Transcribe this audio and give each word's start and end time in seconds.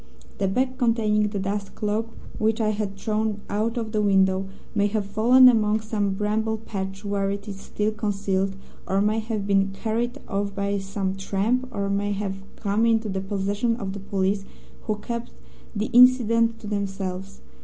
The 0.39 0.47
bag, 0.47 0.79
containing 0.79 1.27
the 1.27 1.37
dust 1.37 1.75
cloak, 1.75 2.09
which 2.39 2.59
I 2.59 2.69
had 2.69 2.97
thrown 2.97 3.41
out 3.51 3.77
of 3.77 3.91
the 3.91 4.01
window, 4.01 4.47
may 4.73 4.87
have 4.87 5.05
fallen 5.05 5.47
among 5.47 5.81
some 5.81 6.15
bramble 6.15 6.57
patch 6.57 7.05
where 7.05 7.29
it 7.29 7.47
is 7.47 7.59
still 7.59 7.91
concealed, 7.91 8.55
or 8.87 8.99
may 8.99 9.19
have 9.19 9.45
been 9.45 9.69
carried 9.71 10.17
off 10.27 10.55
by 10.55 10.79
some 10.79 11.13
tramp, 11.15 11.67
or 11.69 11.87
may 11.87 12.13
have 12.13 12.41
come 12.55 12.87
into 12.87 13.09
the 13.09 13.21
possession 13.21 13.75
of 13.75 13.93
the 13.93 13.99
police, 13.99 14.43
who 14.85 14.95
kept 14.97 15.33
the 15.75 15.91
incident 15.93 16.57
to 16.61 16.65
themselves. 16.65 17.41